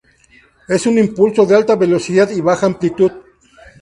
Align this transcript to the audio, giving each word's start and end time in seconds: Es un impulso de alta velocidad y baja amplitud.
Es 0.67 0.87
un 0.87 0.97
impulso 0.97 1.45
de 1.45 1.55
alta 1.55 1.75
velocidad 1.75 2.27
y 2.31 2.41
baja 2.41 2.65
amplitud. 2.65 3.11